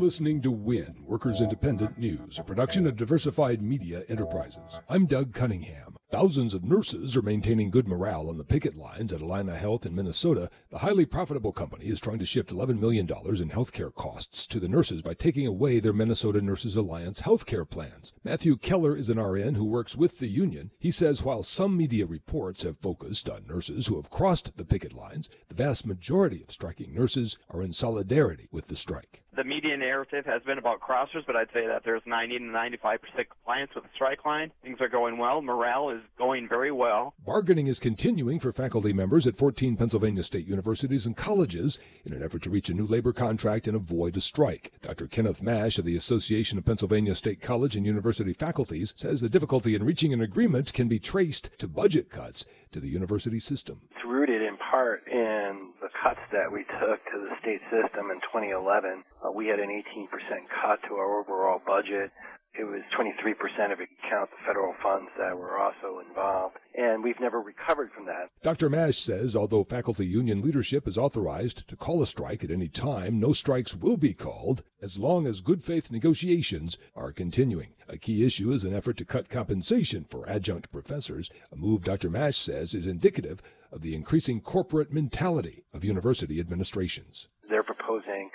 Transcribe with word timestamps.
listening 0.00 0.40
to 0.40 0.50
WIN, 0.50 0.96
Workers 1.10 1.40
Independent 1.40 1.98
News, 1.98 2.38
a 2.38 2.44
production 2.44 2.86
of 2.86 2.94
Diversified 2.94 3.60
Media 3.60 4.04
Enterprises. 4.08 4.78
I'm 4.88 5.06
Doug 5.06 5.34
Cunningham. 5.34 5.96
Thousands 6.08 6.54
of 6.54 6.64
nurses 6.64 7.16
are 7.16 7.22
maintaining 7.22 7.70
good 7.70 7.86
morale 7.86 8.28
on 8.28 8.36
the 8.36 8.44
picket 8.44 8.76
lines 8.76 9.12
at 9.12 9.20
Allina 9.20 9.56
Health 9.56 9.86
in 9.86 9.94
Minnesota. 9.94 10.50
The 10.70 10.78
highly 10.78 11.06
profitable 11.06 11.52
company 11.52 11.86
is 11.86 12.00
trying 12.00 12.18
to 12.18 12.26
shift 12.26 12.52
$11 12.52 12.80
million 12.80 13.06
in 13.06 13.50
healthcare 13.50 13.94
costs 13.94 14.44
to 14.48 14.58
the 14.58 14.68
nurses 14.68 15.02
by 15.02 15.14
taking 15.14 15.46
away 15.46 15.78
their 15.78 15.92
Minnesota 15.92 16.40
Nurses 16.40 16.74
Alliance 16.76 17.22
healthcare 17.22 17.68
plans. 17.68 18.12
Matthew 18.24 18.56
Keller 18.56 18.96
is 18.96 19.08
an 19.08 19.20
RN 19.20 19.54
who 19.54 19.64
works 19.64 19.96
with 19.96 20.18
the 20.18 20.28
union. 20.28 20.72
He 20.80 20.90
says 20.90 21.22
while 21.22 21.44
some 21.44 21.76
media 21.76 22.06
reports 22.06 22.62
have 22.62 22.78
focused 22.78 23.28
on 23.28 23.46
nurses 23.48 23.86
who 23.86 23.96
have 23.96 24.10
crossed 24.10 24.56
the 24.56 24.64
picket 24.64 24.92
lines, 24.92 25.28
the 25.48 25.54
vast 25.54 25.86
majority 25.86 26.42
of 26.42 26.50
striking 26.50 26.92
nurses 26.92 27.36
are 27.50 27.62
in 27.62 27.72
solidarity 27.72 28.48
with 28.50 28.66
the 28.66 28.76
strike. 28.76 29.22
The 29.36 29.44
media 29.44 29.76
narrative 29.76 30.26
has 30.26 30.42
been 30.42 30.58
about 30.58 30.80
crossers, 31.00 31.24
but 31.26 31.36
I'd 31.36 31.48
say 31.52 31.66
that 31.66 31.82
there's 31.84 32.02
90 32.06 32.38
to 32.38 32.44
95% 32.44 32.98
compliance 33.28 33.70
with 33.74 33.84
the 33.84 33.90
strike 33.94 34.24
line. 34.24 34.50
Things 34.62 34.80
are 34.80 34.88
going 34.88 35.18
well. 35.18 35.42
Morale 35.42 35.90
is 35.90 36.00
going 36.18 36.48
very 36.48 36.72
well. 36.72 37.14
Bargaining 37.24 37.66
is 37.66 37.78
continuing 37.78 38.38
for 38.38 38.52
faculty 38.52 38.92
members 38.92 39.26
at 39.26 39.36
14 39.36 39.76
Pennsylvania 39.76 40.22
state 40.22 40.46
universities 40.46 41.06
and 41.06 41.16
colleges 41.16 41.78
in 42.04 42.12
an 42.12 42.22
effort 42.22 42.42
to 42.42 42.50
reach 42.50 42.68
a 42.68 42.74
new 42.74 42.86
labor 42.86 43.12
contract 43.12 43.66
and 43.66 43.76
avoid 43.76 44.16
a 44.16 44.20
strike. 44.20 44.72
Dr. 44.82 45.06
Kenneth 45.06 45.42
Mash 45.42 45.78
of 45.78 45.84
the 45.84 45.96
Association 45.96 46.58
of 46.58 46.64
Pennsylvania 46.64 47.14
State 47.14 47.40
College 47.40 47.76
and 47.76 47.86
University 47.86 48.32
Faculties 48.32 48.94
says 48.96 49.20
the 49.20 49.28
difficulty 49.28 49.74
in 49.74 49.84
reaching 49.84 50.12
an 50.12 50.20
agreement 50.20 50.72
can 50.72 50.88
be 50.88 50.98
traced 50.98 51.50
to 51.58 51.68
budget 51.68 52.10
cuts 52.10 52.44
to 52.72 52.80
the 52.80 52.88
university 52.88 53.40
system. 53.40 53.80
It's 53.90 54.04
rooted 54.04 54.42
in 54.42 54.56
part 54.56 55.06
in 55.08 55.70
the 55.79 55.79
cuts 56.02 56.20
that 56.32 56.50
we 56.50 56.64
took 56.80 56.98
to 57.12 57.16
the 57.20 57.32
state 57.40 57.60
system 57.68 58.10
in 58.10 58.20
2011. 58.32 59.04
Uh, 59.20 59.30
we 59.32 59.46
had 59.46 59.60
an 59.60 59.68
18% 59.68 60.08
cut 60.48 60.80
to 60.88 60.96
our 60.96 61.20
overall 61.20 61.60
budget. 61.66 62.10
It 62.58 62.64
was 62.64 62.82
23% 62.98 63.72
if 63.72 63.78
you 63.78 63.86
count 64.10 64.28
the 64.30 64.44
federal 64.44 64.74
funds 64.82 65.10
that 65.16 65.38
were 65.38 65.58
also 65.58 66.00
involved. 66.06 66.56
And 66.74 67.02
we've 67.02 67.20
never 67.20 67.40
recovered 67.40 67.90
from 67.92 68.06
that. 68.06 68.28
Dr. 68.42 68.68
Mash 68.68 68.98
says 68.98 69.36
although 69.36 69.62
faculty 69.62 70.04
union 70.04 70.42
leadership 70.42 70.88
is 70.88 70.98
authorized 70.98 71.68
to 71.68 71.76
call 71.76 72.02
a 72.02 72.06
strike 72.06 72.42
at 72.42 72.50
any 72.50 72.68
time, 72.68 73.20
no 73.20 73.32
strikes 73.32 73.76
will 73.76 73.96
be 73.96 74.14
called 74.14 74.62
as 74.82 74.98
long 74.98 75.26
as 75.26 75.40
good 75.40 75.62
faith 75.62 75.90
negotiations 75.90 76.76
are 76.96 77.12
continuing. 77.12 77.74
A 77.88 77.96
key 77.96 78.24
issue 78.24 78.50
is 78.50 78.64
an 78.64 78.74
effort 78.74 78.96
to 78.96 79.04
cut 79.04 79.28
compensation 79.28 80.04
for 80.04 80.28
adjunct 80.28 80.72
professors, 80.72 81.30
a 81.52 81.56
move 81.56 81.82
Dr. 81.82 82.10
Mash 82.10 82.36
says 82.36 82.74
is 82.74 82.86
indicative 82.86 83.42
of 83.70 83.82
the 83.82 83.94
increasing 83.94 84.40
corporate 84.40 84.92
mentality 84.92 85.64
of 85.72 85.84
university 85.84 86.40
administrations. 86.40 87.28
They're 87.48 87.62
proposing 87.62 88.30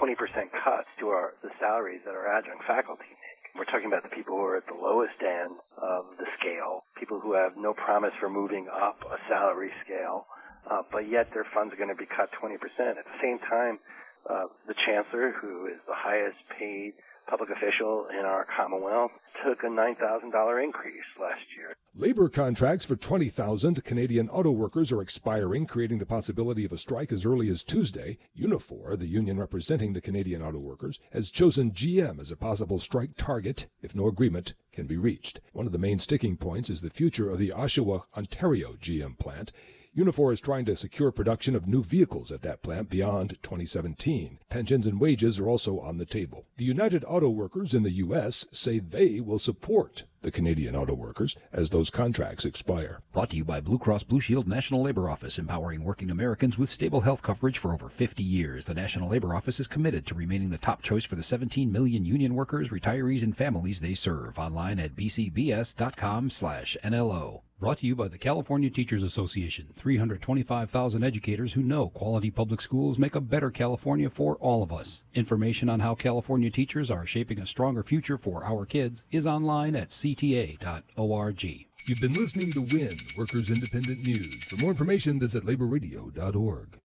20% 0.00 0.16
cuts 0.64 0.88
to 1.00 1.08
our, 1.08 1.34
the 1.42 1.50
salaries 1.60 2.00
that 2.04 2.14
our 2.14 2.26
adjunct 2.26 2.64
faculty. 2.66 3.04
We're 3.58 3.66
talking 3.66 3.90
about 3.90 4.06
the 4.06 4.14
people 4.14 4.38
who 4.38 4.46
are 4.46 4.56
at 4.56 4.70
the 4.70 4.78
lowest 4.78 5.18
end 5.18 5.58
of 5.82 6.14
the 6.14 6.30
scale, 6.38 6.86
people 6.94 7.18
who 7.18 7.34
have 7.34 7.58
no 7.58 7.74
promise 7.74 8.14
for 8.20 8.30
moving 8.30 8.68
up 8.70 9.02
a 9.02 9.18
salary 9.28 9.74
scale, 9.82 10.26
uh, 10.70 10.86
but 10.92 11.10
yet 11.10 11.34
their 11.34 11.44
funds 11.52 11.74
are 11.74 11.76
going 11.76 11.90
to 11.90 11.98
be 11.98 12.06
cut 12.06 12.30
20%. 12.38 12.54
At 12.54 13.02
the 13.02 13.18
same 13.20 13.42
time, 13.50 13.82
uh, 14.30 14.46
the 14.68 14.78
chancellor, 14.86 15.34
who 15.42 15.66
is 15.66 15.82
the 15.90 15.98
highest 15.98 16.38
paid 16.54 16.94
public 17.26 17.50
official 17.50 18.06
in 18.14 18.24
our 18.24 18.46
Commonwealth, 18.46 19.10
took 19.42 19.58
a 19.64 19.66
$9,000 19.66 19.98
increase 20.62 21.08
last 21.18 21.42
year. 21.58 21.74
Labor 22.00 22.28
contracts 22.28 22.84
for 22.84 22.94
20,000 22.94 23.82
Canadian 23.82 24.28
auto 24.28 24.52
workers 24.52 24.92
are 24.92 25.02
expiring, 25.02 25.66
creating 25.66 25.98
the 25.98 26.06
possibility 26.06 26.64
of 26.64 26.70
a 26.70 26.78
strike 26.78 27.10
as 27.10 27.26
early 27.26 27.48
as 27.48 27.64
Tuesday. 27.64 28.18
Unifor, 28.38 28.96
the 28.96 29.08
union 29.08 29.36
representing 29.36 29.94
the 29.94 30.00
Canadian 30.00 30.40
auto 30.40 30.60
workers, 30.60 31.00
has 31.12 31.32
chosen 31.32 31.72
GM 31.72 32.20
as 32.20 32.30
a 32.30 32.36
possible 32.36 32.78
strike 32.78 33.16
target 33.16 33.66
if 33.82 33.96
no 33.96 34.06
agreement 34.06 34.54
can 34.70 34.86
be 34.86 34.96
reached. 34.96 35.40
One 35.52 35.66
of 35.66 35.72
the 35.72 35.78
main 35.78 35.98
sticking 35.98 36.36
points 36.36 36.70
is 36.70 36.82
the 36.82 36.88
future 36.88 37.28
of 37.30 37.40
the 37.40 37.48
Oshawa, 37.48 38.04
Ontario 38.16 38.74
GM 38.74 39.18
plant. 39.18 39.50
Unifor 39.98 40.32
is 40.32 40.40
trying 40.40 40.64
to 40.64 40.76
secure 40.76 41.10
production 41.10 41.56
of 41.56 41.66
new 41.66 41.82
vehicles 41.82 42.30
at 42.30 42.42
that 42.42 42.62
plant 42.62 42.88
beyond 42.88 43.30
2017. 43.42 44.38
Pensions 44.48 44.86
and 44.86 45.00
wages 45.00 45.40
are 45.40 45.48
also 45.48 45.80
on 45.80 45.98
the 45.98 46.06
table. 46.06 46.46
The 46.56 46.64
United 46.64 47.04
Auto 47.04 47.28
Workers 47.28 47.74
in 47.74 47.82
the 47.82 47.90
U.S. 47.90 48.46
say 48.52 48.78
they 48.78 49.18
will 49.18 49.40
support 49.40 50.04
the 50.22 50.30
Canadian 50.30 50.76
auto 50.76 50.94
workers 50.94 51.34
as 51.52 51.70
those 51.70 51.90
contracts 51.90 52.44
expire. 52.44 53.00
Brought 53.12 53.30
to 53.30 53.36
you 53.36 53.44
by 53.44 53.60
Blue 53.60 53.78
Cross 53.78 54.04
Blue 54.04 54.20
Shield 54.20 54.46
National 54.46 54.82
Labor 54.82 55.10
Office, 55.10 55.36
empowering 55.36 55.82
working 55.82 56.12
Americans 56.12 56.56
with 56.56 56.70
stable 56.70 57.00
health 57.00 57.22
coverage 57.22 57.58
for 57.58 57.74
over 57.74 57.88
50 57.88 58.22
years. 58.22 58.66
The 58.66 58.74
National 58.74 59.08
Labor 59.08 59.34
Office 59.34 59.58
is 59.58 59.66
committed 59.66 60.06
to 60.06 60.14
remaining 60.14 60.50
the 60.50 60.58
top 60.58 60.80
choice 60.80 61.04
for 61.04 61.16
the 61.16 61.24
17 61.24 61.72
million 61.72 62.04
union 62.04 62.36
workers, 62.36 62.68
retirees, 62.68 63.24
and 63.24 63.36
families 63.36 63.80
they 63.80 63.94
serve. 63.94 64.38
Online 64.38 64.78
at 64.78 64.94
bcbs.com/nlo. 64.94 67.42
Brought 67.60 67.78
to 67.78 67.88
you 67.88 67.96
by 67.96 68.06
the 68.06 68.18
California 68.18 68.70
Teachers 68.70 69.02
Association. 69.02 69.66
325,000 69.74 71.02
educators 71.02 71.54
who 71.54 71.62
know 71.64 71.88
quality 71.88 72.30
public 72.30 72.60
schools 72.60 73.00
make 73.00 73.16
a 73.16 73.20
better 73.20 73.50
California 73.50 74.08
for 74.08 74.36
all 74.36 74.62
of 74.62 74.72
us. 74.72 75.02
Information 75.12 75.68
on 75.68 75.80
how 75.80 75.96
California 75.96 76.50
teachers 76.50 76.88
are 76.88 77.04
shaping 77.04 77.40
a 77.40 77.46
stronger 77.46 77.82
future 77.82 78.16
for 78.16 78.44
our 78.44 78.64
kids 78.64 79.04
is 79.10 79.26
online 79.26 79.74
at 79.74 79.88
cta.org. 79.88 81.44
You've 81.86 82.00
been 82.00 82.14
listening 82.14 82.52
to 82.52 82.60
WIN, 82.60 82.96
Workers 83.16 83.50
Independent 83.50 84.04
News. 84.04 84.44
For 84.44 84.56
more 84.56 84.70
information, 84.70 85.18
visit 85.18 85.44
laborradio.org. 85.44 86.78